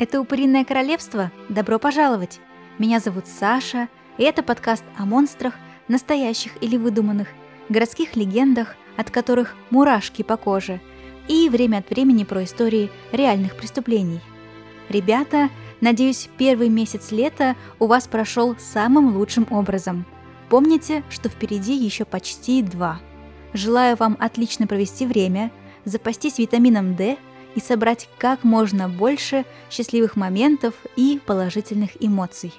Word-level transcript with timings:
Это 0.00 0.18
«Упыриное 0.18 0.64
королевство». 0.64 1.30
Добро 1.50 1.78
пожаловать! 1.78 2.40
Меня 2.78 3.00
зовут 3.00 3.26
Саша, 3.26 3.90
и 4.16 4.22
это 4.22 4.42
подкаст 4.42 4.82
о 4.96 5.04
монстрах, 5.04 5.52
настоящих 5.88 6.52
или 6.62 6.78
выдуманных, 6.78 7.28
городских 7.68 8.16
легендах, 8.16 8.76
от 8.96 9.10
которых 9.10 9.54
мурашки 9.68 10.22
по 10.22 10.38
коже, 10.38 10.80
и 11.28 11.50
время 11.50 11.80
от 11.80 11.90
времени 11.90 12.24
про 12.24 12.44
истории 12.44 12.90
реальных 13.12 13.58
преступлений. 13.58 14.22
Ребята, 14.88 15.50
надеюсь, 15.82 16.30
первый 16.38 16.70
месяц 16.70 17.10
лета 17.10 17.54
у 17.78 17.86
вас 17.86 18.08
прошел 18.08 18.56
самым 18.58 19.14
лучшим 19.14 19.46
образом. 19.50 20.06
Помните, 20.48 21.04
что 21.10 21.28
впереди 21.28 21.74
еще 21.74 22.06
почти 22.06 22.62
два. 22.62 23.02
Желаю 23.52 23.96
вам 23.96 24.16
отлично 24.18 24.66
провести 24.66 25.04
время, 25.04 25.52
запастись 25.84 26.38
витамином 26.38 26.96
D– 26.96 27.18
и 27.54 27.60
собрать 27.60 28.08
как 28.18 28.44
можно 28.44 28.88
больше 28.88 29.44
счастливых 29.70 30.16
моментов 30.16 30.74
и 30.96 31.20
положительных 31.24 31.90
эмоций. 32.00 32.52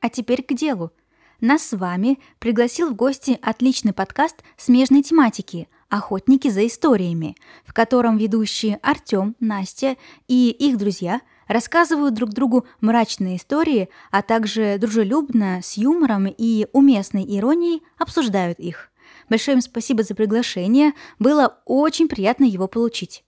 А 0.00 0.08
теперь 0.08 0.42
к 0.42 0.54
делу. 0.54 0.92
Нас 1.40 1.62
с 1.62 1.76
вами 1.76 2.18
пригласил 2.40 2.90
в 2.90 2.96
гости 2.96 3.38
отличный 3.42 3.92
подкаст 3.92 4.42
смежной 4.56 5.02
тематики 5.02 5.68
«Охотники 5.88 6.48
за 6.48 6.66
историями», 6.66 7.36
в 7.64 7.72
котором 7.72 8.16
ведущие 8.16 8.78
Артем, 8.82 9.36
Настя 9.38 9.96
и 10.26 10.50
их 10.50 10.78
друзья 10.78 11.20
рассказывают 11.46 12.14
друг 12.14 12.30
другу 12.30 12.66
мрачные 12.80 13.36
истории, 13.36 13.88
а 14.10 14.22
также 14.22 14.78
дружелюбно, 14.78 15.60
с 15.62 15.76
юмором 15.76 16.26
и 16.26 16.66
уместной 16.72 17.24
иронией 17.24 17.82
обсуждают 17.98 18.58
их– 18.58 18.87
Большое 19.28 19.56
им 19.56 19.60
спасибо 19.60 20.02
за 20.02 20.14
приглашение, 20.14 20.92
было 21.18 21.60
очень 21.64 22.08
приятно 22.08 22.44
его 22.44 22.68
получить. 22.68 23.24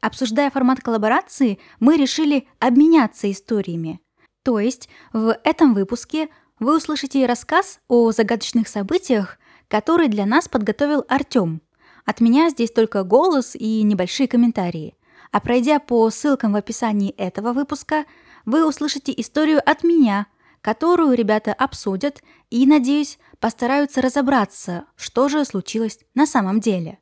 Обсуждая 0.00 0.50
формат 0.50 0.80
коллаборации, 0.80 1.58
мы 1.80 1.96
решили 1.96 2.46
обменяться 2.58 3.30
историями. 3.30 4.00
То 4.42 4.58
есть 4.60 4.88
в 5.12 5.38
этом 5.44 5.72
выпуске 5.74 6.28
вы 6.58 6.76
услышите 6.76 7.24
рассказ 7.26 7.80
о 7.88 8.12
загадочных 8.12 8.68
событиях, 8.68 9.38
который 9.68 10.08
для 10.08 10.26
нас 10.26 10.48
подготовил 10.48 11.04
Артём. 11.08 11.62
От 12.04 12.20
меня 12.20 12.50
здесь 12.50 12.70
только 12.70 13.02
голос 13.02 13.54
и 13.54 13.82
небольшие 13.82 14.28
комментарии. 14.28 14.94
А 15.32 15.40
пройдя 15.40 15.78
по 15.78 16.08
ссылкам 16.10 16.52
в 16.52 16.56
описании 16.56 17.10
этого 17.12 17.52
выпуска, 17.52 18.04
вы 18.44 18.68
услышите 18.68 19.12
историю 19.16 19.60
от 19.64 19.82
меня, 19.82 20.26
которую 20.64 21.14
ребята 21.14 21.52
обсудят 21.52 22.22
и, 22.48 22.66
надеюсь, 22.66 23.18
постараются 23.38 24.00
разобраться, 24.00 24.86
что 24.96 25.28
же 25.28 25.44
случилось 25.44 25.98
на 26.14 26.26
самом 26.26 26.58
деле. 26.58 27.00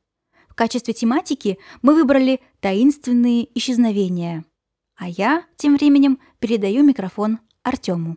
В 0.48 0.54
качестве 0.56 0.92
тематики 0.92 1.58
мы 1.80 1.94
выбрали 1.94 2.40
таинственные 2.58 3.56
исчезновения. 3.56 4.44
А 4.96 5.08
я 5.08 5.46
тем 5.54 5.76
временем 5.76 6.18
передаю 6.40 6.82
микрофон 6.82 7.38
Артему. 7.62 8.16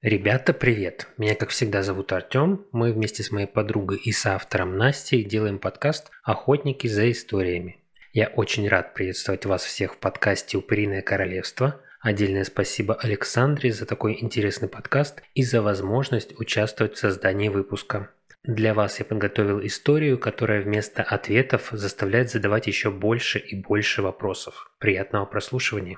Ребята, 0.00 0.54
привет! 0.54 1.08
Меня, 1.18 1.34
как 1.34 1.50
всегда, 1.50 1.82
зовут 1.82 2.10
Артем. 2.12 2.64
Мы 2.72 2.94
вместе 2.94 3.22
с 3.22 3.30
моей 3.32 3.46
подругой 3.46 3.98
и 3.98 4.12
соавтором 4.12 4.78
Настей 4.78 5.24
делаем 5.24 5.58
подкаст 5.58 6.10
«Охотники 6.24 6.86
за 6.86 7.10
историями». 7.10 7.84
Я 8.14 8.28
очень 8.28 8.66
рад 8.66 8.94
приветствовать 8.94 9.44
вас 9.44 9.62
всех 9.62 9.94
в 9.94 9.98
подкасте 9.98 10.56
«Упыриное 10.56 11.02
королевство», 11.02 11.82
Отдельное 12.02 12.42
спасибо 12.42 12.96
Александре 12.96 13.72
за 13.72 13.86
такой 13.86 14.20
интересный 14.20 14.68
подкаст 14.68 15.22
и 15.34 15.44
за 15.44 15.62
возможность 15.62 16.36
участвовать 16.40 16.96
в 16.96 16.98
создании 16.98 17.48
выпуска. 17.48 18.10
Для 18.42 18.74
вас 18.74 18.98
я 18.98 19.04
подготовил 19.04 19.64
историю, 19.64 20.18
которая 20.18 20.62
вместо 20.62 21.04
ответов 21.04 21.68
заставляет 21.70 22.28
задавать 22.28 22.66
еще 22.66 22.90
больше 22.90 23.38
и 23.38 23.54
больше 23.54 24.02
вопросов. 24.02 24.72
Приятного 24.80 25.26
прослушивания! 25.26 25.96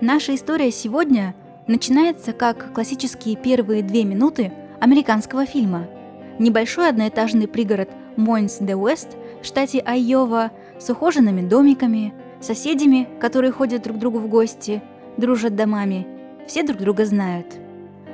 Наша 0.00 0.34
история 0.34 0.72
сегодня 0.72 1.36
начинается 1.68 2.32
как 2.32 2.74
классические 2.74 3.36
первые 3.36 3.84
две 3.84 4.02
минуты 4.02 4.50
американского 4.80 5.46
фильма. 5.46 5.99
Небольшой 6.40 6.88
одноэтажный 6.88 7.46
пригород 7.46 7.90
Мойнс-де-Уэст 8.16 9.08
в 9.42 9.44
штате 9.44 9.80
Айова 9.80 10.52
с 10.78 10.88
ухоженными 10.88 11.46
домиками, 11.46 12.14
соседями, 12.40 13.06
которые 13.20 13.52
ходят 13.52 13.82
друг 13.82 13.98
к 13.98 14.00
другу 14.00 14.20
в 14.20 14.26
гости, 14.26 14.82
дружат 15.18 15.54
домами, 15.54 16.06
все 16.48 16.62
друг 16.62 16.78
друга 16.78 17.04
знают. 17.04 17.58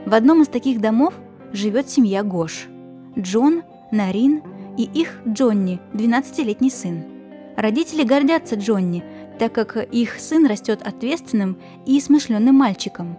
В 0.07 0.13
одном 0.13 0.43
из 0.43 0.49
таких 0.49 0.81
домов 0.81 1.15
живет 1.53 1.89
семья 1.89 2.25
Гош. 2.25 2.67
Джон, 3.17 3.63
Нарин 3.93 4.43
и 4.77 4.83
их 4.83 5.21
Джонни, 5.29 5.79
12-летний 5.93 6.71
сын. 6.71 7.05
Родители 7.57 8.03
гордятся 8.03 8.57
Джонни, 8.57 9.05
так 9.39 9.53
как 9.53 9.77
их 9.77 10.19
сын 10.19 10.47
растет 10.47 10.83
ответственным 10.83 11.59
и 11.87 12.01
смышленным 12.01 12.57
мальчиком. 12.57 13.17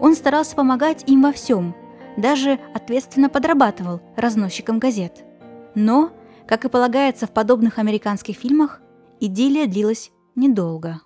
Он 0.00 0.14
старался 0.14 0.56
помогать 0.56 1.04
им 1.06 1.20
во 1.20 1.32
всем, 1.32 1.74
даже 2.18 2.58
ответственно 2.74 3.30
подрабатывал 3.30 4.02
разносчиком 4.16 4.78
газет. 4.80 5.24
Но 5.74 6.12
как 6.48 6.64
и 6.64 6.68
полагается 6.68 7.26
в 7.26 7.32
подобных 7.32 7.78
американских 7.78 8.36
фильмах, 8.36 8.80
идиллия 9.20 9.66
длилась 9.66 10.10
недолго. 10.34 11.00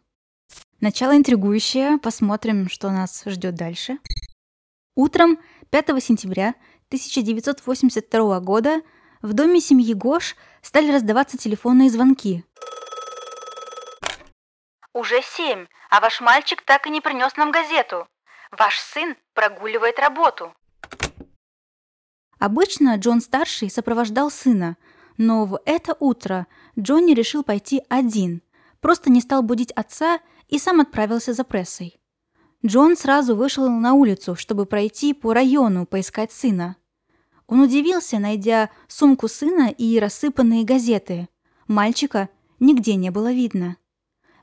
Начало 0.81 1.17
интригующее, 1.17 1.99
посмотрим, 1.99 2.69
что 2.69 2.91
нас 2.91 3.23
ждет 3.27 3.55
дальше. 3.55 3.99
Утром 4.97 5.39
5 5.71 6.03
сентября 6.03 6.55
1982 6.89 8.41
года 8.41 8.81
в 9.21 9.33
доме 9.34 9.61
семьи 9.61 9.94
Гош 9.94 10.37
стали 10.62 10.91
раздаваться 10.91 11.37
телефонные 11.37 11.91
звонки. 11.91 12.44
«Уже 14.94 15.23
семь, 15.23 15.67
а 15.91 16.00
ваш 16.00 16.21
мальчик 16.21 16.62
так 16.62 16.87
и 16.87 16.91
не 16.91 17.00
принес 17.00 17.37
нам 17.37 17.50
газету. 17.50 18.06
Ваш 18.50 18.79
сын 18.79 19.17
прогуливает 19.34 19.99
работу». 19.99 20.55
Обычно 22.44 22.97
Джон-старший 22.97 23.70
сопровождал 23.70 24.30
сына– 24.30 24.76
но 25.16 25.44
в 25.44 25.60
это 25.64 25.97
утро 26.00 26.47
Джонни 26.78 27.14
решил 27.14 27.42
пойти 27.42 27.82
один, 27.88 28.42
просто 28.80 29.10
не 29.10 29.20
стал 29.20 29.42
будить 29.42 29.72
отца 29.72 30.20
и 30.48 30.58
сам 30.58 30.81
отправился 30.81 31.32
за 31.32 31.44
прессой. 31.44 32.00
Джон 32.64 32.97
сразу 32.97 33.34
вышел 33.34 33.69
на 33.69 33.94
улицу, 33.94 34.36
чтобы 34.36 34.66
пройти 34.66 35.14
по 35.14 35.34
району 35.34 35.86
поискать 35.86 36.32
сына. 36.32 36.76
Он 37.47 37.60
удивился, 37.60 38.19
найдя 38.19 38.70
сумку 38.86 39.28
сына 39.28 39.69
и 39.69 39.98
рассыпанные 39.98 40.64
газеты. 40.64 41.28
Мальчика 41.66 42.28
нигде 42.60 42.94
не 42.94 43.10
было 43.10 43.32
видно. 43.32 43.76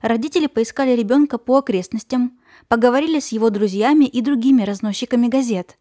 Родители 0.01 0.47
поискали 0.47 0.95
ребенка 0.95 1.38
по 1.38 1.57
окрестностям, 1.57 2.39
поговорили 2.67 3.19
с 3.19 3.29
его 3.29 3.49
друзьями 3.49 4.05
и 4.05 4.21
другими 4.21 4.63
разносчиками 4.63 5.27
газет. 5.27 5.77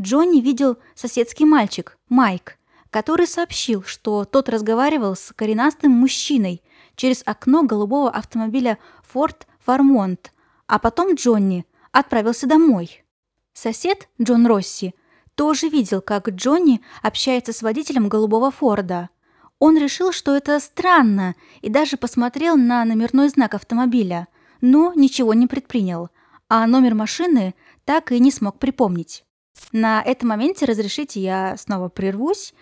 Джонни 0.00 0.40
видел 0.40 0.78
соседский 0.94 1.44
мальчик, 1.44 1.98
Майк, 2.08 2.58
который 2.90 3.26
сообщил, 3.26 3.82
что 3.82 4.24
тот 4.24 4.48
разговаривал 4.48 5.16
с 5.16 5.32
коренастым 5.34 5.92
мужчиной 5.92 6.62
через 6.96 7.22
окно 7.26 7.62
голубого 7.62 8.10
автомобиля 8.10 8.78
Ford 9.12 9.42
Fairmont, 9.66 10.30
а 10.66 10.78
потом 10.78 11.14
Джонни 11.14 11.66
отправился 11.90 12.46
домой. 12.46 13.04
Сосед 13.52 14.08
Джон 14.20 14.46
Росси 14.46 14.94
тоже 15.34 15.68
видел, 15.68 16.00
как 16.00 16.28
Джонни 16.30 16.80
общается 17.02 17.52
с 17.52 17.62
водителем 17.62 18.08
голубого 18.08 18.50
Форда. 18.50 19.10
Он 19.58 19.78
решил, 19.78 20.12
что 20.12 20.34
это 20.34 20.58
странно, 20.58 21.34
и 21.60 21.68
даже 21.68 21.96
посмотрел 21.96 22.56
на 22.56 22.84
номерной 22.84 23.28
знак 23.28 23.54
автомобиля, 23.54 24.28
но 24.60 24.92
ничего 24.94 25.34
не 25.34 25.46
предпринял, 25.46 26.08
а 26.48 26.66
номер 26.66 26.94
машины 26.94 27.54
так 27.84 28.10
и 28.12 28.18
не 28.18 28.30
смог 28.30 28.58
припомнить. 28.58 29.24
На 29.72 30.02
этом 30.02 30.28
моменте 30.28 30.66
разрешите 30.66 31.20
я 31.20 31.56
снова 31.56 31.88
прервусь, 31.88 32.54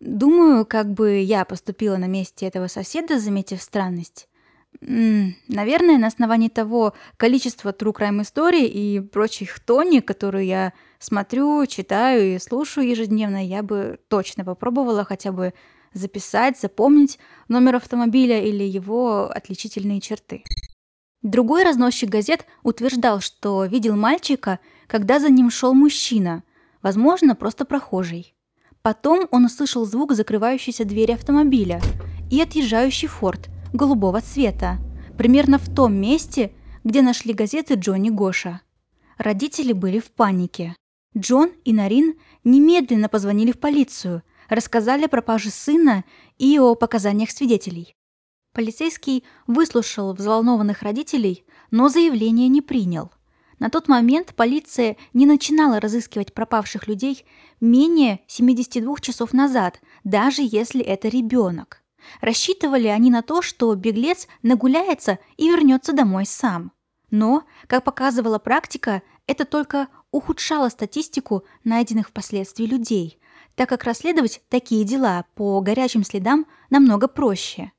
Думаю, 0.00 0.66
как 0.66 0.92
бы 0.92 1.20
я 1.20 1.44
поступила 1.44 1.96
на 1.96 2.06
месте 2.06 2.46
этого 2.46 2.66
соседа, 2.66 3.18
заметив 3.18 3.62
странность. 3.62 4.28
наверное, 4.82 5.96
на 5.96 6.08
основании 6.08 6.48
того 6.48 6.92
количества 7.16 7.70
true 7.70 7.94
crime 7.94 8.20
историй 8.22 8.66
и 8.66 9.00
прочих 9.00 9.58
тони, 9.60 10.00
которые 10.00 10.48
я 10.48 10.72
смотрю, 10.98 11.64
читаю 11.66 12.34
и 12.34 12.38
слушаю 12.38 12.86
ежедневно, 12.86 13.44
я 13.44 13.62
бы 13.62 13.98
точно 14.08 14.44
попробовала 14.44 15.04
хотя 15.04 15.32
бы 15.32 15.54
записать, 15.94 16.60
запомнить 16.60 17.18
номер 17.48 17.76
автомобиля 17.76 18.44
или 18.44 18.64
его 18.64 19.30
отличительные 19.30 20.02
черты. 20.02 20.44
Другой 21.22 21.64
разносчик 21.64 22.10
газет 22.10 22.44
утверждал, 22.62 23.20
что 23.20 23.64
видел 23.64 23.96
мальчика, 23.96 24.58
когда 24.86 25.18
за 25.20 25.28
ним 25.30 25.50
шел 25.50 25.74
мужчина, 25.74 26.42
возможно, 26.82 27.34
просто 27.34 27.64
прохожий. 27.64 28.34
Потом 28.82 29.26
он 29.30 29.46
услышал 29.46 29.84
звук 29.84 30.12
закрывающейся 30.12 30.84
двери 30.84 31.12
автомобиля 31.12 31.80
и 32.30 32.40
отъезжающий 32.40 33.08
форт 33.08 33.48
голубого 33.72 34.20
цвета, 34.20 34.78
примерно 35.18 35.58
в 35.58 35.74
том 35.74 35.94
месте, 35.94 36.52
где 36.84 37.02
нашли 37.02 37.32
газеты 37.32 37.74
Джонни 37.74 38.10
Гоша. 38.10 38.60
Родители 39.18 39.72
были 39.72 39.98
в 39.98 40.12
панике. 40.12 40.76
Джон 41.16 41.50
и 41.64 41.72
Нарин 41.72 42.14
немедленно 42.44 43.08
позвонили 43.08 43.50
в 43.50 43.58
полицию, 43.58 44.22
рассказали 44.48 45.06
о 45.06 45.08
пропаже 45.08 45.50
сына 45.50 46.04
и 46.38 46.58
о 46.58 46.74
показаниях 46.74 47.30
свидетелей. 47.30 47.94
Полицейский 48.52 49.24
выслушал 49.46 50.14
взволнованных 50.14 50.82
родителей, 50.82 51.44
но 51.70 51.88
заявление 51.88 52.48
не 52.48 52.62
принял. 52.62 53.10
На 53.58 53.70
тот 53.70 53.88
момент 53.88 54.34
полиция 54.34 54.96
не 55.14 55.26
начинала 55.26 55.80
разыскивать 55.80 56.34
пропавших 56.34 56.86
людей 56.86 57.24
менее 57.60 58.20
72 58.26 58.96
часов 59.00 59.32
назад, 59.32 59.80
даже 60.04 60.42
если 60.42 60.82
это 60.82 61.08
ребенок. 61.08 61.82
Рассчитывали 62.20 62.86
они 62.88 63.10
на 63.10 63.22
то, 63.22 63.42
что 63.42 63.74
беглец 63.74 64.28
нагуляется 64.42 65.18
и 65.36 65.48
вернется 65.48 65.92
домой 65.92 66.26
сам. 66.26 66.72
Но, 67.10 67.44
как 67.66 67.84
показывала 67.84 68.38
практика, 68.38 69.02
это 69.26 69.44
только 69.44 69.88
ухудшало 70.10 70.68
статистику 70.68 71.44
найденных 71.64 72.08
впоследствии 72.08 72.66
людей, 72.66 73.18
так 73.54 73.68
как 73.68 73.84
расследовать 73.84 74.42
такие 74.48 74.84
дела 74.84 75.24
по 75.34 75.60
горячим 75.60 76.04
следам 76.04 76.46
намного 76.70 77.08
проще. 77.08 77.72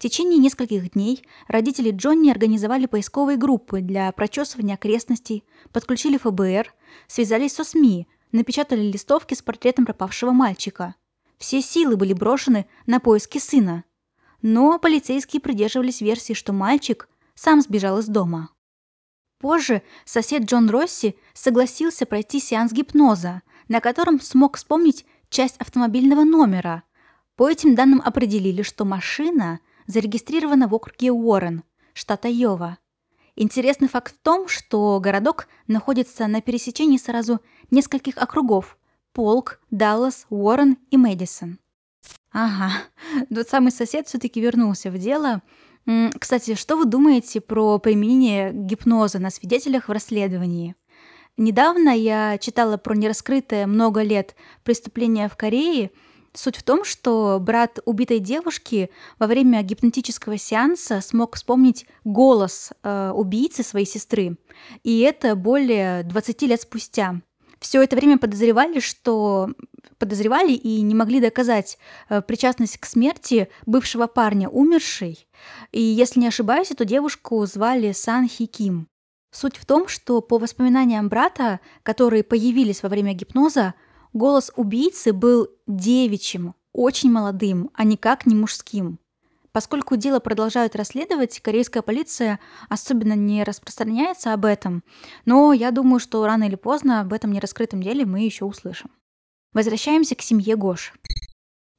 В 0.00 0.02
течение 0.02 0.38
нескольких 0.38 0.92
дней 0.92 1.22
родители 1.46 1.90
Джонни 1.90 2.30
организовали 2.30 2.86
поисковые 2.86 3.36
группы 3.36 3.82
для 3.82 4.10
прочесывания 4.12 4.76
окрестностей, 4.76 5.44
подключили 5.72 6.16
ФБР, 6.16 6.72
связались 7.06 7.52
со 7.52 7.64
СМИ, 7.64 8.08
напечатали 8.32 8.80
листовки 8.80 9.34
с 9.34 9.42
портретом 9.42 9.84
пропавшего 9.84 10.30
мальчика. 10.30 10.94
Все 11.36 11.60
силы 11.60 11.98
были 11.98 12.14
брошены 12.14 12.64
на 12.86 12.98
поиски 12.98 13.36
сына. 13.36 13.84
Но 14.40 14.78
полицейские 14.78 15.42
придерживались 15.42 16.00
версии, 16.00 16.32
что 16.32 16.54
мальчик 16.54 17.06
сам 17.34 17.60
сбежал 17.60 17.98
из 17.98 18.06
дома. 18.06 18.48
Позже 19.38 19.82
сосед 20.06 20.44
Джон 20.44 20.70
Росси 20.70 21.14
согласился 21.34 22.06
пройти 22.06 22.40
сеанс 22.40 22.72
гипноза, 22.72 23.42
на 23.68 23.82
котором 23.82 24.18
смог 24.18 24.56
вспомнить 24.56 25.04
часть 25.28 25.58
автомобильного 25.58 26.24
номера. 26.24 26.84
По 27.36 27.50
этим 27.50 27.74
данным 27.74 28.00
определили, 28.02 28.62
что 28.62 28.86
машина 28.86 29.60
зарегистрирована 29.90 30.68
в 30.68 30.74
округе 30.74 31.12
Уоррен, 31.12 31.64
штат 31.92 32.24
Айова. 32.24 32.78
Интересный 33.36 33.88
факт 33.88 34.14
в 34.14 34.18
том, 34.22 34.48
что 34.48 34.98
городок 35.00 35.48
находится 35.66 36.26
на 36.26 36.40
пересечении 36.40 36.98
сразу 36.98 37.40
нескольких 37.70 38.16
округов– 38.16 38.78
Полк, 39.12 39.60
Даллас, 39.70 40.26
Уоррен 40.30 40.78
и 40.90 40.96
Мэдисон. 40.96 41.58
Ага, 42.32 42.70
тот 43.34 43.48
самый 43.48 43.72
сосед 43.72 44.06
все 44.06 44.18
таки 44.18 44.40
вернулся 44.40 44.90
в 44.90 44.98
дело– 44.98 45.42
кстати, 46.18 46.54
что 46.54 46.76
вы 46.76 46.84
думаете 46.84 47.40
про 47.40 47.78
применение 47.78 48.52
гипноза 48.52 49.18
на 49.18 49.30
свидетелях 49.30 49.88
в 49.88 49.92
расследовании? 49.92 50.74
Недавно 51.36 51.90
я 51.90 52.38
читала 52.38 52.76
про 52.76 52.94
нераскрытое 52.94 53.66
много 53.66 54.02
лет 54.02 54.36
преступление 54.62 55.28
в 55.28 55.36
Корее. 55.36 55.90
Суть 56.32 56.56
в 56.56 56.62
том, 56.62 56.84
что 56.84 57.38
брат 57.40 57.80
убитой 57.84 58.20
девушки 58.20 58.90
во 59.18 59.26
время 59.26 59.62
гипнотического 59.62 60.38
сеанса 60.38 61.00
смог 61.00 61.34
вспомнить 61.34 61.86
голос 62.04 62.72
э, 62.82 63.12
убийцы 63.14 63.62
своей 63.62 63.86
сестры. 63.86 64.36
И 64.84 65.00
это 65.00 65.34
более 65.34 66.04
20 66.04 66.42
лет 66.42 66.60
спустя 66.60 67.20
все 67.60 67.82
это 67.82 67.94
время 67.94 68.18
подозревали, 68.18 68.80
что 68.80 69.50
подозревали 69.98 70.52
и 70.52 70.80
не 70.80 70.94
могли 70.94 71.20
доказать 71.20 71.78
э, 72.08 72.22
причастность 72.22 72.78
к 72.78 72.86
смерти 72.86 73.48
бывшего 73.66 74.06
парня, 74.06 74.48
умершей. 74.48 75.26
И 75.70 75.80
если 75.80 76.20
не 76.20 76.28
ошибаюсь, 76.28 76.70
эту 76.70 76.84
девушку 76.84 77.44
звали 77.44 77.92
Сан 77.92 78.26
Хи 78.28 78.46
Ким. 78.46 78.88
Суть 79.30 79.58
в 79.58 79.66
том, 79.66 79.86
что 79.86 80.22
по 80.22 80.38
воспоминаниям 80.38 81.08
брата, 81.08 81.60
которые 81.82 82.24
появились 82.24 82.82
во 82.82 82.88
время 82.88 83.12
гипноза, 83.12 83.74
голос 84.12 84.50
убийцы 84.56 85.12
был 85.12 85.48
девичьим, 85.66 86.54
очень 86.72 87.10
молодым, 87.10 87.70
а 87.74 87.84
никак 87.84 88.26
не 88.26 88.34
мужским. 88.34 88.98
Поскольку 89.52 89.96
дело 89.96 90.20
продолжают 90.20 90.76
расследовать, 90.76 91.40
корейская 91.40 91.82
полиция 91.82 92.38
особенно 92.68 93.14
не 93.14 93.42
распространяется 93.42 94.32
об 94.32 94.44
этом, 94.44 94.84
но 95.24 95.52
я 95.52 95.72
думаю, 95.72 95.98
что 95.98 96.24
рано 96.24 96.44
или 96.44 96.54
поздно 96.54 97.00
об 97.00 97.12
этом 97.12 97.32
нераскрытом 97.32 97.82
деле 97.82 98.06
мы 98.06 98.20
еще 98.20 98.44
услышим. 98.44 98.90
Возвращаемся 99.52 100.14
к 100.14 100.22
семье 100.22 100.54
Гош. 100.54 100.92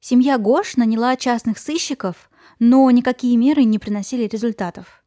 Семья 0.00 0.36
Гош 0.36 0.76
наняла 0.76 1.16
частных 1.16 1.58
сыщиков, 1.58 2.30
но 2.58 2.90
никакие 2.90 3.36
меры 3.38 3.64
не 3.64 3.78
приносили 3.78 4.24
результатов. 4.24 5.02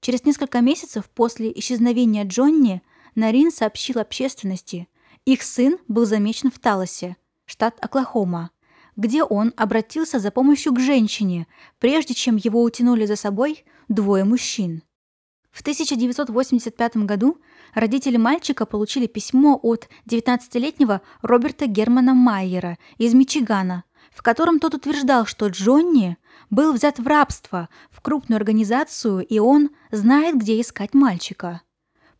Через 0.00 0.24
несколько 0.24 0.60
месяцев 0.60 1.08
после 1.10 1.52
исчезновения 1.54 2.24
Джонни 2.24 2.82
Нарин 3.14 3.52
сообщил 3.52 3.98
общественности, 4.00 4.88
их 5.24 5.42
сын 5.42 5.78
был 5.88 6.06
замечен 6.06 6.50
в 6.50 6.58
Талосе, 6.58 7.16
штат 7.44 7.76
Оклахома, 7.80 8.50
где 8.96 9.22
он 9.22 9.54
обратился 9.56 10.18
за 10.18 10.30
помощью 10.30 10.72
к 10.72 10.80
женщине, 10.80 11.46
прежде 11.78 12.14
чем 12.14 12.36
его 12.36 12.62
утянули 12.62 13.06
за 13.06 13.16
собой 13.16 13.64
двое 13.88 14.24
мужчин. 14.24 14.82
В 15.50 15.60
1985 15.60 16.98
году 16.98 17.38
родители 17.74 18.16
мальчика 18.16 18.66
получили 18.66 19.06
письмо 19.06 19.58
от 19.60 19.88
19-летнего 20.08 21.00
Роберта 21.22 21.66
Германа 21.66 22.14
Майера 22.14 22.78
из 22.96 23.14
Мичигана, 23.14 23.84
в 24.12 24.22
котором 24.22 24.60
тот 24.60 24.74
утверждал, 24.74 25.26
что 25.26 25.48
Джонни 25.48 26.16
был 26.50 26.72
взят 26.72 26.98
в 26.98 27.06
рабство 27.06 27.68
в 27.90 28.00
крупную 28.00 28.36
организацию, 28.36 29.26
и 29.26 29.38
он 29.38 29.70
знает, 29.90 30.36
где 30.36 30.60
искать 30.60 30.94
мальчика. 30.94 31.62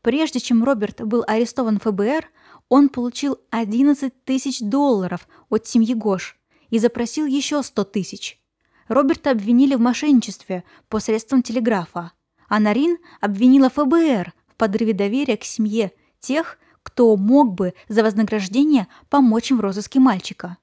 Прежде 0.00 0.40
чем 0.40 0.64
Роберт 0.64 1.02
был 1.04 1.24
арестован 1.26 1.78
ФБР, 1.78 2.30
он 2.68 2.88
получил 2.88 3.38
11 3.50 4.24
тысяч 4.24 4.60
долларов 4.60 5.26
от 5.48 5.66
семьи 5.66 5.94
Гош, 5.94 6.38
и 6.70 6.78
запросил 6.78 7.26
еще 7.26 7.62
100 7.62 7.84
тысяч. 7.84 8.40
Роберта 8.88 9.30
обвинили 9.30 9.74
в 9.74 9.80
мошенничестве 9.80 10.64
посредством 10.88 11.42
телеграфа, 11.42 12.12
а 12.48 12.60
Нарин 12.60 12.98
обвинила 13.20 13.68
ФБР 13.68 14.32
в 14.46 14.56
подрыве 14.56 14.94
доверия 14.94 15.36
к 15.36 15.44
семье 15.44 15.92
тех, 16.20 16.58
кто 16.82 17.14
мог 17.16 17.54
бы 17.54 17.74
за 17.88 18.02
вознаграждение 18.02 18.88
помочь 19.10 19.50
им 19.50 19.58
в 19.58 19.60
розыске 19.60 20.00
мальчика. 20.00 20.56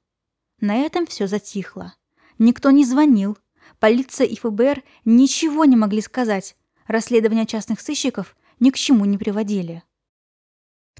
На 0.59 0.77
этом 0.77 1.05
все 1.05 1.27
затихло. 1.27 1.93
Никто 2.39 2.71
не 2.71 2.83
звонил. 2.83 3.37
Полиция 3.79 4.25
и 4.25 4.35
ФБР 4.35 4.83
ничего 5.05 5.65
не 5.65 5.75
могли 5.75 6.01
сказать. 6.01 6.55
Расследования 6.87 7.45
частных 7.45 7.79
сыщиков 7.79 8.35
ни 8.59 8.71
к 8.71 8.77
чему 8.77 9.05
не 9.05 9.17
приводили. 9.17 9.83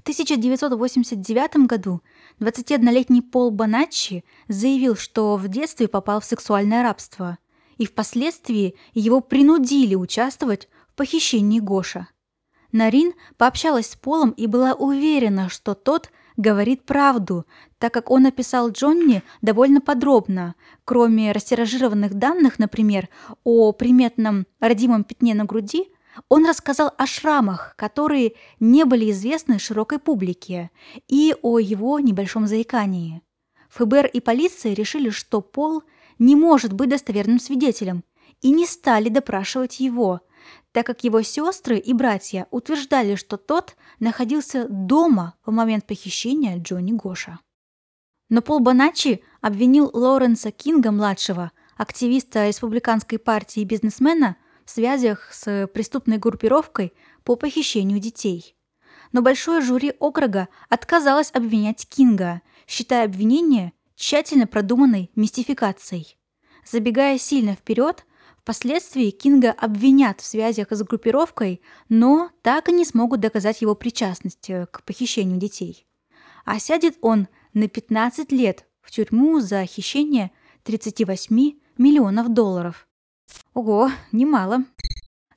В 0.06 0.08
1989 0.08 1.66
году 1.66 2.00
21-летний 2.38 3.22
Пол 3.22 3.50
Боначчи 3.50 4.24
заявил, 4.46 4.94
что 4.94 5.34
в 5.34 5.48
детстве 5.48 5.88
попал 5.88 6.20
в 6.20 6.24
сексуальное 6.24 6.84
рабство, 6.84 7.38
и 7.76 7.86
впоследствии 7.86 8.76
его 8.94 9.20
принудили 9.20 9.96
участвовать 9.96 10.68
в 10.92 10.94
похищении 10.94 11.58
Гоша. 11.58 12.06
Нарин 12.70 13.14
пообщалась 13.36 13.90
с 13.90 13.96
Полом 13.96 14.30
и 14.30 14.46
была 14.46 14.74
уверена, 14.74 15.48
что 15.48 15.74
тот 15.74 16.10
говорит 16.36 16.86
правду, 16.86 17.44
так 17.78 17.92
как 17.92 18.08
он 18.08 18.26
описал 18.26 18.70
Джонни 18.70 19.24
довольно 19.42 19.80
подробно, 19.80 20.54
кроме 20.84 21.32
растиражированных 21.32 22.14
данных, 22.14 22.60
например, 22.60 23.08
о 23.42 23.72
приметном 23.72 24.46
родимом 24.60 25.02
пятне 25.02 25.34
на 25.34 25.46
груди– 25.46 25.88
он 26.28 26.46
рассказал 26.46 26.92
о 26.96 27.06
шрамах, 27.06 27.74
которые 27.76 28.34
не 28.60 28.84
были 28.84 29.10
известны 29.10 29.58
широкой 29.58 29.98
публике, 29.98 30.70
и 31.08 31.34
о 31.42 31.58
его 31.58 31.98
небольшом 32.00 32.46
заикании. 32.46 33.22
ФБР 33.70 34.06
и 34.06 34.20
полиция 34.20 34.74
решили, 34.74 35.10
что 35.10 35.40
Пол 35.40 35.82
не 36.18 36.36
может 36.36 36.72
быть 36.72 36.90
достоверным 36.90 37.38
свидетелем, 37.38 38.04
и 38.40 38.50
не 38.50 38.66
стали 38.66 39.08
допрашивать 39.08 39.80
его, 39.80 40.20
так 40.72 40.86
как 40.86 41.04
его 41.04 41.22
сестры 41.22 41.78
и 41.78 41.92
братья 41.92 42.46
утверждали, 42.50 43.14
что 43.14 43.36
тот 43.36 43.76
находился 43.98 44.66
дома 44.68 45.34
в 45.44 45.50
момент 45.50 45.86
похищения 45.86 46.58
Джонни 46.58 46.92
Гоша. 46.92 47.40
Но 48.28 48.42
Пол 48.42 48.60
Боначчи 48.60 49.22
обвинил 49.40 49.90
Лоренса 49.92 50.50
Кинга-младшего, 50.50 51.52
активиста 51.76 52.48
республиканской 52.48 53.18
партии 53.18 53.60
и 53.60 53.64
бизнесмена, 53.64 54.36
связях 54.70 55.32
с 55.32 55.66
преступной 55.68 56.18
группировкой 56.18 56.92
по 57.24 57.36
похищению 57.36 58.00
детей. 58.00 58.56
Но 59.12 59.22
большое 59.22 59.60
жюри 59.60 59.94
округа 59.98 60.48
отказалось 60.68 61.30
обвинять 61.32 61.88
Кинга, 61.88 62.42
считая 62.66 63.04
обвинение 63.04 63.72
тщательно 63.94 64.46
продуманной 64.46 65.10
мистификацией. 65.14 66.18
Забегая 66.64 67.18
сильно 67.18 67.54
вперед, 67.54 68.04
впоследствии 68.40 69.10
Кинга 69.10 69.52
обвинят 69.52 70.20
в 70.20 70.24
связях 70.26 70.68
с 70.70 70.82
группировкой, 70.82 71.60
но 71.88 72.30
так 72.42 72.68
и 72.68 72.72
не 72.72 72.84
смогут 72.84 73.20
доказать 73.20 73.62
его 73.62 73.74
причастность 73.74 74.50
к 74.70 74.82
похищению 74.84 75.38
детей. 75.38 75.86
А 76.44 76.58
сядет 76.58 76.96
он 77.00 77.28
на 77.54 77.68
15 77.68 78.30
лет 78.32 78.66
в 78.82 78.90
тюрьму 78.90 79.40
за 79.40 79.64
хищение 79.64 80.30
38 80.64 81.54
миллионов 81.78 82.28
долларов. 82.28 82.85
Ого, 83.56 83.90
немало. 84.12 84.64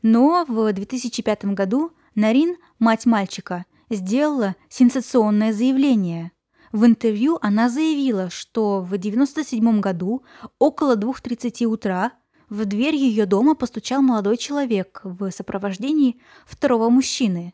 Но 0.01 0.43
в 0.45 0.73
2005 0.73 1.45
году 1.45 1.93
Нарин, 2.15 2.57
мать 2.77 3.05
мальчика, 3.05 3.65
сделала 3.89 4.57
сенсационное 4.67 5.53
заявление. 5.53 6.33
В 6.73 6.85
интервью 6.85 7.39
она 7.41 7.69
заявила, 7.69 8.29
что 8.29 8.81
в 8.81 8.93
1997 8.93 9.79
году 9.79 10.23
около 10.59 10.97
2.30 10.97 11.65
утра 11.65 12.11
в 12.49 12.65
дверь 12.65 12.95
ее 12.95 13.25
дома 13.25 13.55
постучал 13.55 14.01
молодой 14.01 14.35
человек 14.35 14.99
в 15.03 15.31
сопровождении 15.31 16.19
второго 16.45 16.89
мужчины. 16.89 17.53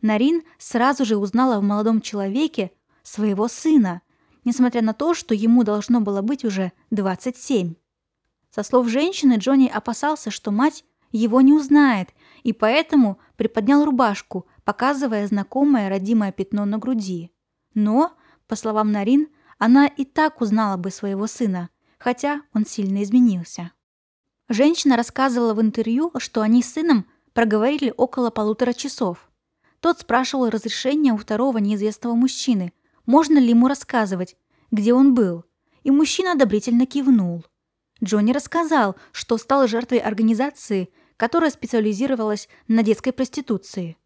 Нарин 0.00 0.42
сразу 0.56 1.04
же 1.04 1.18
узнала 1.18 1.60
в 1.60 1.62
молодом 1.62 2.00
человеке 2.00 2.70
своего 3.02 3.46
сына, 3.46 4.00
несмотря 4.44 4.80
на 4.80 4.94
то, 4.94 5.12
что 5.12 5.34
ему 5.34 5.64
должно 5.64 6.00
было 6.00 6.22
быть 6.22 6.46
уже 6.46 6.72
27. 6.90 7.74
Со 8.50 8.62
слов 8.62 8.88
женщины, 8.88 9.34
Джонни 9.38 9.68
опасался, 9.68 10.30
что 10.30 10.50
мать 10.50 10.84
его 11.12 11.40
не 11.40 11.52
узнает, 11.52 12.08
и 12.42 12.52
поэтому 12.52 13.18
приподнял 13.36 13.84
рубашку, 13.84 14.46
показывая 14.64 15.26
знакомое 15.26 15.88
родимое 15.88 16.32
пятно 16.32 16.64
на 16.64 16.78
груди. 16.78 17.32
Но, 17.74 18.12
по 18.46 18.56
словам 18.56 18.92
Нарин, 18.92 19.28
она 19.58 19.86
и 19.86 20.04
так 20.04 20.40
узнала 20.40 20.76
бы 20.76 20.90
своего 20.90 21.26
сына, 21.26 21.70
хотя 21.98 22.42
он 22.54 22.64
сильно 22.64 23.02
изменился. 23.02 23.72
Женщина 24.48 24.96
рассказывала 24.96 25.52
в 25.52 25.60
интервью, 25.60 26.12
что 26.18 26.40
они 26.40 26.62
с 26.62 26.72
сыном 26.72 27.06
проговорили 27.34 27.92
около 27.96 28.30
полутора 28.30 28.72
часов. 28.72 29.30
Тот 29.80 30.00
спрашивал 30.00 30.48
разрешения 30.48 31.12
у 31.12 31.18
второго 31.18 31.58
неизвестного 31.58 32.14
мужчины, 32.14 32.72
можно 33.06 33.38
ли 33.38 33.50
ему 33.50 33.68
рассказывать, 33.68 34.36
где 34.70 34.92
он 34.92 35.14
был, 35.14 35.44
и 35.82 35.90
мужчина 35.90 36.32
одобрительно 36.32 36.86
кивнул. 36.86 37.44
Джонни 38.02 38.32
рассказал, 38.32 38.96
что 39.12 39.38
стал 39.38 39.66
жертвой 39.66 39.98
организации, 39.98 40.90
которая 41.16 41.50
специализировалась 41.50 42.48
на 42.68 42.82
детской 42.82 43.12
проституции. 43.12 43.96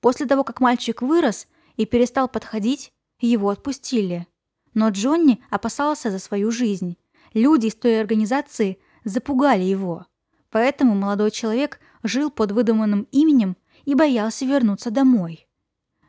После 0.00 0.26
того, 0.26 0.44
как 0.44 0.60
мальчик 0.60 1.02
вырос 1.02 1.48
и 1.76 1.86
перестал 1.86 2.28
подходить, 2.28 2.92
его 3.18 3.50
отпустили. 3.50 4.26
Но 4.74 4.90
Джонни 4.90 5.42
опасался 5.50 6.10
за 6.10 6.18
свою 6.18 6.50
жизнь. 6.50 6.96
Люди 7.32 7.66
из 7.66 7.74
той 7.74 8.00
организации– 8.00 8.78
запугали 9.04 9.62
его. 9.62 10.06
Поэтому 10.50 10.94
молодой 10.94 11.30
человек 11.30 11.80
жил 12.02 12.30
под 12.30 12.52
выдуманным 12.52 13.06
именем 13.12 13.56
и 13.84 13.94
боялся 13.94 14.44
вернуться 14.44 14.90
домой. 14.90 15.48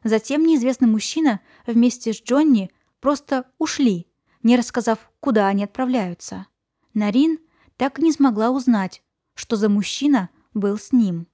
Затем 0.03 0.43
неизвестный 0.43 0.87
мужчина 0.87 1.41
вместе 1.67 2.13
с 2.13 2.21
Джонни 2.21 2.71
просто 2.99 3.45
ушли, 3.59 4.07
не 4.41 4.57
рассказав, 4.57 5.11
куда 5.19 5.47
они 5.47 5.63
отправляются. 5.63 6.47
Нарин 6.93 7.39
так 7.77 7.99
и 7.99 8.03
не 8.03 8.11
смогла 8.11 8.49
узнать, 8.49 9.03
что 9.33 9.55
за 9.55 9.69
мужчина 9.69 10.29
был 10.53 10.77
с 10.77 10.91
ним. 10.91 11.27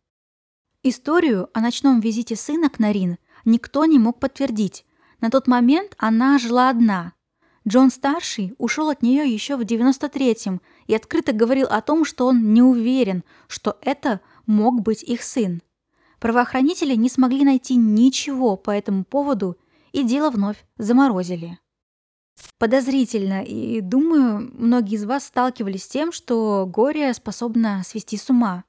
Историю 0.84 1.50
о 1.54 1.62
ночном 1.62 2.00
визите 2.00 2.36
сына 2.36 2.70
к 2.70 2.80
Нарин 2.80 3.18
никто 3.46 3.86
не 3.86 4.00
мог 4.00 4.20
подтвердить. 4.20 4.86
На 5.20 5.30
тот 5.30 5.48
момент 5.48 5.96
она 5.98 6.38
жила 6.38 6.70
одна, 6.70 7.14
Джон-старший 7.68 8.54
ушел 8.58 8.90
от 8.90 9.02
нее 9.04 9.28
еще 9.28 9.58
в 9.58 9.62
93-м 9.62 10.62
и 10.86 10.96
открыто 10.96 11.34
говорил 11.34 11.68
о 11.68 11.82
том, 11.82 12.06
что 12.06 12.28
он 12.28 12.54
не 12.54 12.62
уверен, 12.62 13.26
что 13.48 13.78
это 13.82 14.22
мог 14.46 14.82
быть 14.82 15.04
их 15.04 15.22
сын. 15.22 15.62
Правоохранители 16.20 16.96
не 16.96 17.10
смогли 17.10 17.44
найти 17.44 17.76
ничего 17.76 18.56
по 18.56 18.72
этому 18.72 19.04
поводу, 19.04 19.58
и 19.92 20.04
дело 20.04 20.30
вновь 20.30 20.66
заморозили. 20.78 21.60
Подозрительно, 22.58 23.44
и 23.44 23.82
думаю, 23.82 24.52
многие 24.54 24.96
из 24.96 25.06
вас 25.06 25.26
сталкивались 25.26 25.84
с 25.84 25.88
тем, 25.88 26.12
что 26.12 26.66
горе 26.68 27.14
способно 27.14 27.82
свести 27.86 28.18
с 28.18 28.30
ума. 28.30 28.64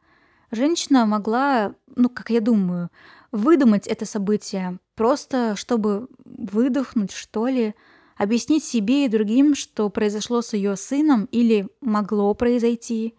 Женщина 0.51 1.07
могла, 1.07 1.75
ну, 1.95 2.09
как 2.09 2.31
я 2.31 2.41
думаю, 2.41 2.91
выдумать 3.33 3.87
это 3.87 4.05
событие, 4.05 4.79
просто 4.95 5.55
чтобы 5.57 6.09
выдохнуть, 6.25 7.13
что 7.13 7.47
ли, 7.47 7.75
объяснить 8.17 8.65
себе 8.65 9.05
и 9.05 9.09
другим, 9.09 9.55
что 9.55 9.89
произошло 9.91 10.43
с 10.43 10.53
ее 10.53 10.77
сыном 10.77 11.27
или 11.27 11.69
могло 11.81 12.33
произойти. 12.35 13.15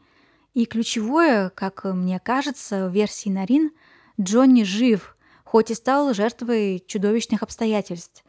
И 0.53 0.65
ключевое, 0.65 1.49
как 1.51 1.83
мне 1.85 2.19
кажется, 2.19 2.89
в 2.89 2.93
версии 2.93 3.29
Нарин, 3.29 3.71
Джонни 4.19 4.63
жив, 4.63 5.15
хоть 5.45 5.71
и 5.71 5.75
стал 5.75 6.13
жертвой 6.13 6.83
чудовищных 6.85 7.43
обстоятельств. 7.43 8.23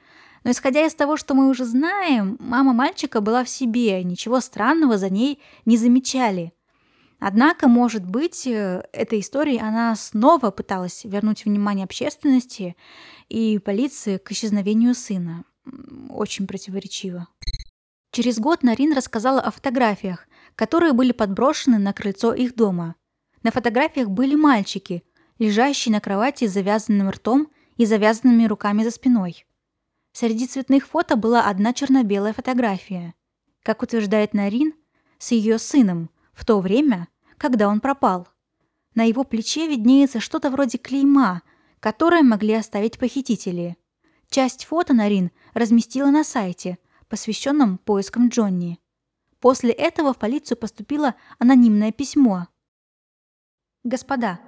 Но 0.45 0.51
исходя 0.51 0.87
из 0.87 0.95
того, 0.95 1.17
что 1.17 1.35
мы 1.35 1.49
уже 1.49 1.65
знаем, 1.65 2.37
мама 2.41 2.73
мальчика 2.73 3.21
была 3.21 3.45
в 3.45 3.49
себе, 3.49 4.03
ничего 4.05 4.41
странного 4.41 4.97
за 4.97 5.11
ней 5.11 5.41
не 5.67 5.77
замечали. 5.77 6.53
Однако, 7.19 7.69
может 7.69 8.07
быть, 8.07 8.47
э, 8.47 8.83
этой 8.93 9.21
историей 9.21 9.59
она 9.59 9.95
снова 9.95 10.51
пыталась 10.51 11.05
вернуть 11.05 11.45
внимание 11.45 11.85
общественности 11.85 12.77
и 13.29 13.59
полиции 13.59 14.17
к 14.17 14.33
исчезновению 14.33 14.95
сына 14.95 15.45
очень 16.09 16.47
противоречиво. 16.47 17.29
Через 18.13 18.39
год 18.39 18.63
Нарин 18.63 18.93
рассказала 18.93 19.41
о 19.41 19.51
фотографиях, 19.51 20.27
которые 20.57 20.93
были 20.93 21.13
подброшены 21.13 21.79
на 21.79 21.93
крыльцо 21.93 22.33
их 22.35 22.57
дома. 22.57 22.97
На 23.43 23.51
фотографиях 23.51 24.09
были 24.09 24.35
мальчики, 24.35 25.05
лежащие 25.39 25.93
на 25.93 26.01
кровати 26.01 26.47
с 26.47 26.53
завязанным 26.53 27.11
ртом 27.11 27.49
и 27.77 27.87
завязанными 27.87 28.47
руками 28.47 28.83
за 28.83 28.91
спиной. 28.91 29.47
Среди 30.13 30.47
цветных 30.47 30.87
фото 30.87 31.17
была 31.17 31.43
одна 31.43 31.73
черно-белая 31.73 32.33
фотография. 32.33 33.15
Как 33.63 33.83
утверждает 33.83 34.35
Нарин, 34.35 34.75
с 35.19 35.33
ее 35.33 35.59
сыном, 35.59 36.11
в 36.33 36.45
то 36.45 36.61
время, 36.61 37.09
когда 37.37 37.69
он 37.69 37.81
пропал. 37.81 38.29
На 38.95 39.05
его 39.05 39.25
плече 39.25 39.69
виднеется 39.69 40.21
что-то 40.21 40.51
вроде 40.51 40.79
клейма, 40.79 41.43
которое 41.79 42.23
могли 42.23 42.55
оставить 42.55 42.99
похитители. 42.99 43.77
Часть 44.29 44.65
фото 44.65 44.95
Нарин 44.95 45.31
разместила 45.55 46.11
на 46.11 46.25
сайте, 46.25 46.79
посвященном 47.09 47.79
поискам 47.79 48.29
Джонни. 48.29 48.81
После 49.41 49.71
этого 49.71 50.13
в 50.13 50.19
полицию 50.19 50.59
поступило 50.59 51.15
анонимное 51.39 51.93
письмо. 51.93 52.49
«Господа, 53.85 54.41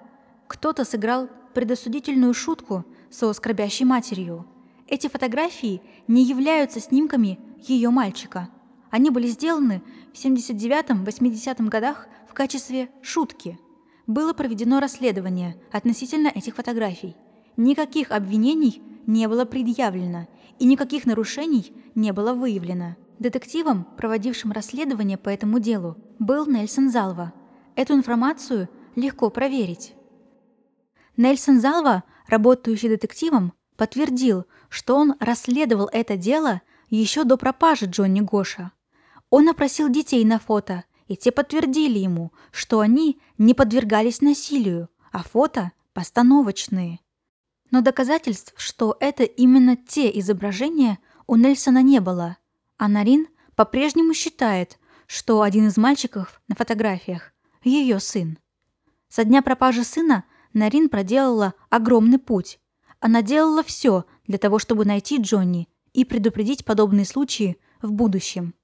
кто-то 0.48 0.84
сыграл 0.84 1.28
предосудительную 1.54 2.34
шутку 2.34 2.84
со 3.10 3.32
скорбящей 3.32 3.86
матерью. 3.86 4.46
Эти 4.92 5.08
фотографии 5.08 5.80
не 6.06 6.22
являются 6.22 6.78
снимками 6.78 7.40
ее 7.56 7.88
мальчика. 7.88 8.50
Они 8.90 9.08
были 9.08 9.26
сделаны 9.26 9.82
в 10.12 10.22
79-80 10.22 11.66
годах 11.70 12.08
в 12.28 12.34
качестве 12.34 12.90
шутки. 13.00 13.58
Было 14.06 14.34
проведено 14.34 14.80
расследование 14.80 15.56
относительно 15.72 16.28
этих 16.28 16.56
фотографий. 16.56 17.16
Никаких 17.56 18.10
обвинений 18.10 18.82
не 19.06 19.28
было 19.28 19.46
предъявлено, 19.46 20.28
и 20.58 20.66
никаких 20.66 21.06
нарушений 21.06 21.72
не 21.94 22.12
было 22.12 22.34
выявлено. 22.34 22.96
Детективом, 23.18 23.86
проводившим 23.96 24.52
расследование 24.52 25.16
по 25.16 25.30
этому 25.30 25.58
делу, 25.58 25.96
был 26.18 26.44
Нельсон 26.44 26.90
Залва. 26.90 27.32
Эту 27.76 27.94
информацию 27.94 28.68
легко 28.94 29.30
проверить. 29.30 29.94
Нельсон 31.16 31.60
Залва, 31.62 32.04
работающий 32.28 32.90
детективом, 32.90 33.54
подтвердил, 33.82 34.46
что 34.68 34.94
он 34.94 35.16
расследовал 35.18 35.88
это 35.92 36.16
дело 36.16 36.62
еще 36.88 37.24
до 37.24 37.36
пропажи 37.36 37.86
Джонни 37.86 38.20
Гоша. 38.20 38.70
Он 39.28 39.48
опросил 39.48 39.88
детей 39.88 40.24
на 40.24 40.38
фото, 40.38 40.84
и 41.08 41.16
те 41.16 41.32
подтвердили 41.32 41.98
ему, 41.98 42.30
что 42.52 42.78
они 42.78 43.20
не 43.38 43.54
подвергались 43.54 44.20
насилию, 44.20 44.88
а 45.10 45.24
фото 45.24 45.72
постановочные. 45.94 47.00
Но 47.72 47.80
доказательств, 47.80 48.54
что 48.56 48.96
это 49.00 49.24
именно 49.24 49.76
те 49.76 50.16
изображения, 50.20 51.00
у 51.26 51.34
Нельсона 51.34 51.82
не 51.82 51.98
было. 51.98 52.36
А 52.76 52.86
Нарин 52.86 53.26
по-прежнему 53.56 54.14
считает, 54.14 54.78
что 55.08 55.42
один 55.42 55.66
из 55.66 55.76
мальчиков 55.76 56.40
на 56.46 56.54
фотографиях– 56.54 57.32
ее 57.64 57.98
сын. 57.98 58.38
Со 59.08 59.24
дня 59.24 59.42
пропажи 59.42 59.82
сына 59.82 60.22
Нарин 60.52 60.88
проделала 60.88 61.54
огромный 61.68 62.20
путь. 62.20 62.60
Она 63.02 63.20
делала 63.20 63.62
все 63.62 64.06
для 64.26 64.38
того, 64.38 64.58
чтобы 64.58 64.86
найти 64.86 65.18
Джонни 65.18 65.68
и 65.92 66.06
предупредить 66.06 66.64
подобные 66.64 67.04
случаи 67.04 67.58
в 67.82 67.92
будущем. 67.92 68.54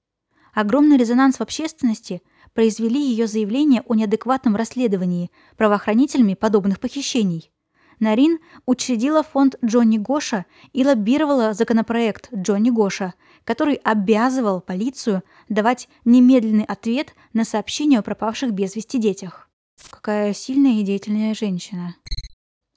Огромный 0.55 0.97
резонанс 0.97 1.37
в 1.37 1.43
общественности 1.43 2.23
произвели 2.55 3.01
ее 3.01 3.27
заявление 3.27 3.83
о 3.87 3.95
неадекватном 3.95 4.57
расследовании 4.57 5.31
правоохранителями 5.59 6.33
подобных 6.33 6.81
похищений– 6.81 7.53
Нарин 8.01 8.39
учредила 8.67 9.23
фонд 9.23 9.57
Джонни 9.65 9.99
Гоша 9.99 10.47
и 10.73 10.85
лоббировала 10.85 11.53
законопроект 11.53 12.33
Джонни 12.33 12.71
Гоша, 12.71 13.15
который 13.45 13.75
обязывал 13.75 14.61
полицию 14.61 15.23
давать 15.49 15.89
немедленный 16.05 16.65
ответ 16.65 17.15
на 17.33 17.45
сообщения 17.45 17.99
о 17.99 18.03
пропавших 18.03 18.53
без 18.53 18.77
вести 18.77 18.99
детях. 18.99 19.51
Какая 19.91 20.33
сильная 20.33 20.81
и 20.81 20.83
деятельная 20.83 21.35
женщина. 21.35 21.97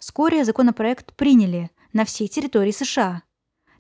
Вскоре 0.02 0.44
законопроект 0.44 1.14
приняли 1.16 1.70
на 1.94 2.04
всей 2.04 2.28
территории 2.28 2.72
США. 2.72 3.22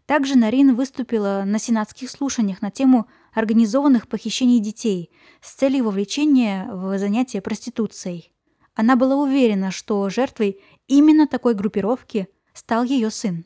Также 0.05 0.37
Нарин 0.37 0.75
выступила 0.75 1.43
на 1.45 1.59
сенатских 1.59 2.09
слушаниях 2.09 2.61
на 2.61 2.71
тему 2.71 3.07
организованных 3.33 4.07
похищений 4.07 4.59
детей 4.59 5.11
с 5.41 5.53
целью 5.53 5.85
вовлечения 5.85 6.69
в 6.71 6.97
занятия 6.99 7.41
проституцией. 7.41 8.31
Она 8.75 8.95
была 8.95 9.15
уверена, 9.15 9.71
что 9.71 10.07
жертвой 10.09 10.61
именно 10.87 11.27
такой 11.27 11.55
группировки 11.55 12.29
стал 12.53 12.83
ее 12.83 13.09
сын. 13.09 13.45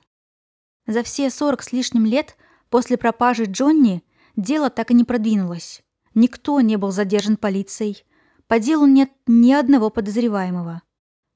За 0.86 1.02
все 1.02 1.32
40 1.32 1.64
с 1.64 1.72
лишним 1.72 2.06
лет 2.06 2.36
После 2.70 2.98
пропажи 2.98 3.46
Джонни 3.46 4.04
дело 4.36 4.70
так 4.70 4.92
и 4.92 4.94
не 4.94 5.06
продвинулось. 5.06 5.82
Никто 6.14 6.60
не 6.60 6.76
был 6.76 6.92
задержан 6.92 7.38
полицией. 7.38 8.04
По 8.48 8.60
делу 8.60 8.86
нет 8.86 9.12
ни 9.28 9.54
одного 9.54 9.90
подозреваемого. 9.90 10.82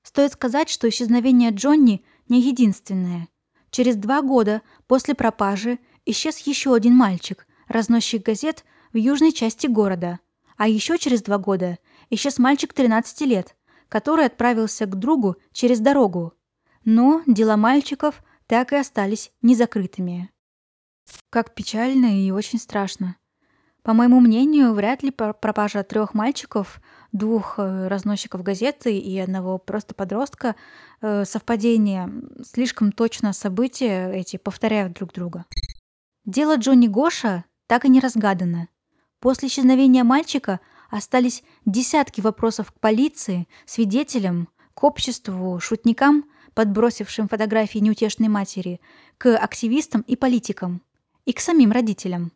Стоит 0.10 0.34
сказать, 0.34 0.70
что 0.70 0.90
исчезновение 0.90 1.52
Джонни 1.52 2.04
не 2.30 2.42
единственное. 2.42 3.28
Через 3.70 3.96
два 3.96 4.24
года 4.24 4.64
после 4.88 5.14
пропажи 5.14 5.78
исчез 6.04 6.40
еще 6.40 6.74
один 6.74 6.96
мальчик, 6.96 7.46
разносчик 7.68 8.24
газет 8.24 8.66
в 8.92 8.98
южной 8.98 9.32
части 9.32 9.68
города. 9.68 10.20
А 10.58 10.68
еще 10.68 10.98
через 10.98 11.22
два 11.22 11.38
года 11.38 11.78
исчез 12.10 12.40
мальчик 12.40 12.74
13 12.74 13.22
лет, 13.22 13.56
который 13.88 14.26
отправился 14.26 14.88
к 14.88 14.96
другу 14.96 15.36
через 15.54 15.80
дорогу. 15.80 16.34
Но 16.84 17.22
дела 17.28 17.56
мальчиков 17.56 18.24
так 18.48 18.74
и 18.74 18.78
остались 18.78 19.32
незакрытыми. 19.44 20.32
Как 21.30 21.54
печально 21.54 22.26
и 22.26 22.32
очень 22.32 22.58
страшно. 22.58 23.16
По 23.84 23.94
моему 23.94 24.22
мнению, 24.22 24.74
вряд 24.74 25.04
ли 25.04 25.12
пропажа 25.12 25.84
трех 25.84 26.16
мальчиков, 26.16 26.82
двух 27.12 27.56
э, 27.58 27.88
разносчиков 27.88 28.44
газеты 28.44 28.98
и 28.98 29.18
одного 29.20 29.58
просто 29.58 29.94
подростка 29.94 30.56
э, 31.02 31.26
совпадение. 31.26 32.12
Слишком 32.44 32.92
точно 32.92 33.34
события 33.34 34.12
эти 34.12 34.38
повторяют 34.38 34.94
друг 34.94 35.14
друга. 35.14 35.46
Дело 36.26 36.58
Джонни 36.58 36.88
Гоша 36.88 37.46
так 37.68 37.86
и 37.86 37.90
не 37.90 38.00
разгадано. 38.00 38.68
После 39.20 39.48
исчезновения 39.48 40.04
мальчика 40.04 40.60
остались 40.90 41.44
десятки 41.66 42.22
вопросов 42.22 42.72
к 42.72 42.80
полиции, 42.80 43.48
свидетелям, 43.66 44.50
к 44.74 44.84
обществу, 44.84 45.60
шутникам, 45.60 46.26
подбросившим 46.54 47.28
фотографии 47.28 47.80
неутешной 47.80 48.30
матери, 48.30 48.80
к 49.18 49.38
активистам 49.38 50.02
и 50.02 50.16
политикам, 50.16 50.82
и 51.26 51.34
к 51.34 51.40
самим 51.40 51.72
родителям. 51.72 52.32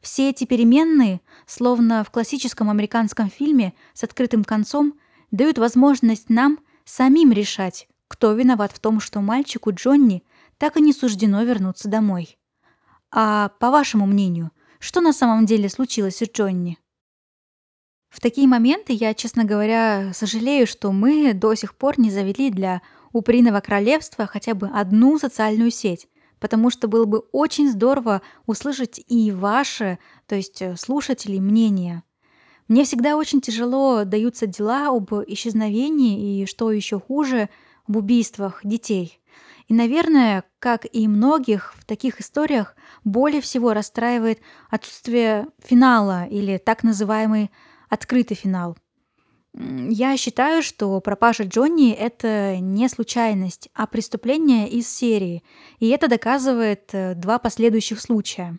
Все 0.00 0.30
эти 0.30 0.44
переменные, 0.44 1.20
словно 1.46 2.04
в 2.04 2.10
классическом 2.10 2.70
американском 2.70 3.28
фильме 3.28 3.74
с 3.92 4.02
открытым 4.02 4.44
концом, 4.44 4.98
дают 5.30 5.58
возможность 5.58 6.30
нам 6.30 6.58
самим 6.84 7.32
решать, 7.32 7.88
кто 8.08 8.32
виноват 8.32 8.72
в 8.72 8.80
том, 8.80 9.00
что 9.00 9.20
мальчику 9.20 9.72
Джонни 9.72 10.24
так 10.58 10.76
и 10.76 10.82
не 10.82 10.92
суждено 10.92 11.42
вернуться 11.42 11.88
домой. 11.88 12.38
А 13.10 13.50
по 13.60 13.70
вашему 13.70 14.06
мнению, 14.06 14.50
что 14.78 15.00
на 15.00 15.12
самом 15.12 15.46
деле 15.46 15.68
случилось 15.68 16.16
с 16.16 16.30
Джонни? 16.30 16.78
В 18.08 18.20
такие 18.20 18.48
моменты 18.48 18.92
я, 18.92 19.14
честно 19.14 19.44
говоря, 19.44 20.12
сожалею, 20.12 20.66
что 20.66 20.90
мы 20.90 21.32
до 21.32 21.54
сих 21.54 21.76
пор 21.76 22.00
не 22.00 22.10
завели 22.10 22.50
для 22.50 22.82
Уприного 23.12 23.60
королевства 23.60 24.26
хотя 24.26 24.54
бы 24.54 24.68
одну 24.68 25.18
социальную 25.18 25.70
сеть, 25.70 26.08
потому 26.40 26.70
что 26.70 26.88
было 26.88 27.04
бы 27.04 27.18
очень 27.32 27.70
здорово 27.70 28.22
услышать 28.46 29.00
и 29.06 29.30
ваше, 29.30 29.98
то 30.26 30.34
есть 30.34 30.60
э, 30.62 30.74
слушателей, 30.76 31.38
мнение. 31.38 32.02
Мне 32.66 32.84
всегда 32.84 33.16
очень 33.16 33.40
тяжело 33.40 34.04
даются 34.04 34.46
дела 34.46 34.88
об 34.88 35.12
исчезновении 35.26 36.42
и, 36.42 36.46
что 36.46 36.72
еще 36.72 36.98
хуже, 36.98 37.48
об 37.86 37.96
убийствах 37.96 38.60
детей. 38.64 39.20
И, 39.68 39.74
наверное, 39.74 40.44
как 40.58 40.86
и 40.90 41.06
многих 41.06 41.74
в 41.76 41.84
таких 41.84 42.20
историях, 42.20 42.74
более 43.04 43.40
всего 43.40 43.72
расстраивает 43.72 44.40
отсутствие 44.68 45.46
финала 45.62 46.26
или 46.26 46.58
так 46.58 46.82
называемый 46.82 47.50
открытый 47.88 48.36
финал– 48.36 48.76
я 49.54 50.16
считаю, 50.16 50.62
что 50.62 51.00
пропажа 51.00 51.44
Джонни— 51.44 51.92
это 51.92 52.58
не 52.60 52.88
случайность, 52.88 53.68
а 53.74 53.86
преступление 53.86 54.68
из 54.68 54.88
серии, 54.88 55.42
и 55.78 55.88
это 55.88 56.08
доказывает 56.08 56.90
э, 56.92 57.14
два 57.14 57.38
последующих 57.38 58.00
случая. 58.00 58.58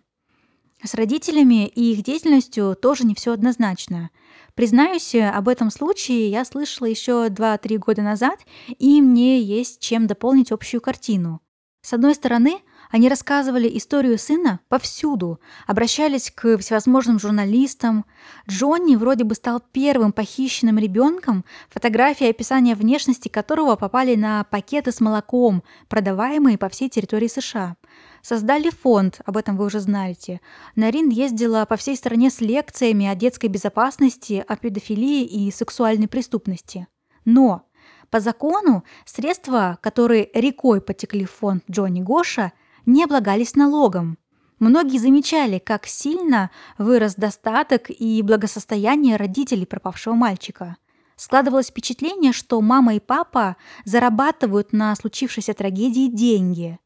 С 0.83 0.95
родителями 0.95 1.67
и 1.67 1.93
их 1.93 2.03
деятельностью 2.03 2.75
тоже 2.75 3.05
не 3.05 3.15
все 3.15 3.33
однозначно. 3.33 4.09
Признаюсь, 4.53 5.15
э, 5.15 5.29
об 5.29 5.47
этом 5.47 5.71
случае 5.71 6.29
я 6.29 6.43
слышала 6.43 6.87
еще 6.87 7.27
2-3 7.27 7.77
года 7.77 8.01
назад, 8.01 8.39
и 8.77 9.01
мне 9.01 9.41
есть 9.41 9.79
чем 9.79 10.07
дополнить 10.07 10.51
общую 10.51 10.81
картину. 10.81 11.41
С 11.83 11.93
одной 11.93 12.15
стороны, 12.15 12.61
они 12.91 13.07
рассказывали 13.07 13.69
историю 13.77 14.19
сына 14.19 14.59
повсюду, 14.67 15.39
обращались 15.65 16.29
к 16.29 16.57
всевозможным 16.57 17.19
журналистам. 17.19 18.05
Джонни 18.49 18.97
вроде 18.97 19.23
бы 19.23 19.33
стал 19.33 19.61
первым 19.71 20.11
похищенным 20.11 20.77
ребенком, 20.77 21.45
фотографии 21.69 22.27
и 22.27 22.29
описание 22.29 22.75
внешности 22.75 23.29
которого 23.29 23.77
попали 23.77 24.15
на 24.15 24.43
пакеты 24.43 24.91
с 24.91 24.99
молоком, 24.99 25.63
продаваемые 25.87 26.57
по 26.57 26.67
всей 26.67 26.89
территории 26.89 27.27
США. 27.27 27.77
Создали 28.21 28.69
фонд, 28.69 29.21
об 29.25 29.37
этом 29.37 29.55
вы 29.55 29.65
уже 29.65 29.79
знаете. 29.79 30.41
Нарин 30.75 31.09
ездила 31.09 31.65
по 31.65 31.77
всей 31.77 31.95
стране 31.95 32.29
с 32.29 32.41
лекциями 32.41 33.07
о 33.07 33.15
детской 33.15 33.47
безопасности, 33.47 34.43
о 34.47 34.55
педофилии 34.57 35.23
и 35.23 35.49
сексуальной 35.49 36.07
преступности. 36.07 36.87
Но 37.23 37.67
по 38.09 38.19
закону 38.19 38.83
средства, 39.05 39.79
которые 39.81 40.29
рекой 40.33 40.81
потекли 40.81 41.25
в 41.25 41.31
фонд 41.31 41.63
Джонни 41.71 42.01
Гоша, 42.01 42.51
не 42.85 43.03
облагались 43.03 43.55
налогом. 43.55 44.17
Многие 44.59 44.99
замечали, 44.99 45.57
как 45.59 45.87
сильно 45.87 46.51
вырос 46.77 47.15
достаток 47.15 47.89
и 47.89 48.21
благосостояние 48.21 49.15
родителей 49.15 49.65
пропавшего 49.65 50.13
мальчика. 50.13 50.77
Складывалось 51.15 51.69
впечатление, 51.69 52.31
что 52.31 52.61
мама 52.61 52.95
и 52.95 52.99
папа 52.99 53.55
зарабатывают 53.85 54.73
на 54.73 54.95
случившейся 54.95 55.53
трагедии 55.53 56.07
деньги. 56.07 56.79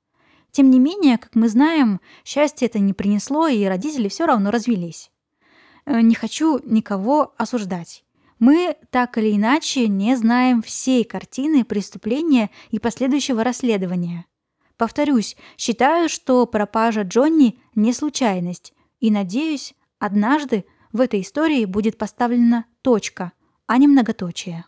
Тем 0.52 0.70
не 0.70 0.80
менее, 0.80 1.18
как 1.18 1.36
мы 1.36 1.50
знаем, 1.50 2.00
счастье 2.24 2.68
это 2.68 2.80
не 2.80 2.94
принесло, 2.94 3.48
и 3.48 3.66
родители 3.66 4.08
все 4.08 4.26
равно 4.26 4.52
развелись. 4.52 5.12
Э, 5.86 6.00
не 6.02 6.16
хочу 6.16 6.60
никого 6.64 7.34
осуждать. 7.38 8.06
Мы 8.40 8.76
так 8.90 9.18
или 9.18 9.36
иначе 9.36 9.88
не 9.88 10.16
знаем 10.16 10.62
всей 10.62 11.04
картины 11.04 11.64
преступления 11.64 12.50
и 12.70 12.80
последующего 12.80 13.44
расследования. 13.44 14.26
Повторюсь, 14.78 15.38
считаю, 15.58 16.10
что 16.10 16.46
пропажа 16.46 17.04
Джонни 17.04 17.60
не 17.76 17.94
случайность, 17.94 18.74
и 19.00 19.10
надеюсь, 19.10 19.74
однажды 20.00 20.66
в 20.92 21.00
этой 21.00 21.22
истории 21.22 21.66
будет 21.66 21.98
поставлена 21.98 22.66
точка, 22.82 23.32
а 23.68 23.78
не 23.78 23.88
многоточие. 23.88 24.66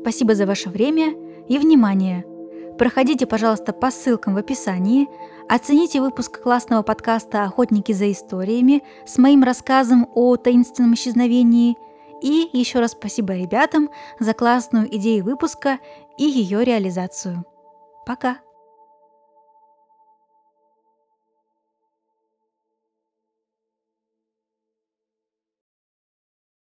Спасибо 0.00 0.34
за 0.34 0.44
ваше 0.44 0.68
время 0.68 1.14
и 1.48 1.58
внимание. 1.58 2.26
Проходите, 2.76 3.26
пожалуйста, 3.26 3.72
по 3.72 3.90
ссылкам 3.92 4.34
в 4.34 4.38
описании, 4.38 5.06
оцените 5.48 6.00
выпуск 6.00 6.42
классного 6.42 6.82
подкаста 6.82 7.44
«Охотники 7.44 7.92
за 7.92 8.10
историями» 8.10 8.82
с 9.06 9.18
моим 9.18 9.44
рассказом 9.44 10.08
о 10.14 10.36
таинственном 10.36 10.94
исчезновении– 10.94 11.76
и 12.24 12.48
еще 12.56 12.80
раз 12.80 12.92
спасибо 12.92 13.34
ребятам 13.34 13.90
за 14.18 14.32
классную 14.32 14.88
идею 14.96 15.24
выпуска 15.24 15.78
и 16.16 16.24
ее 16.24 16.64
реализацию. 16.64 17.44
Пока! 18.06 18.38